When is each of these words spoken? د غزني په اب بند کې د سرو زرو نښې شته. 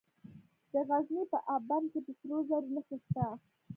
د 0.73 0.73
غزني 0.87 1.23
په 1.31 1.37
اب 1.53 1.61
بند 1.69 1.85
کې 1.91 1.99
د 2.05 2.07
سرو 2.19 2.37
زرو 2.49 2.69
نښې 2.75 2.97
شته. 3.05 3.25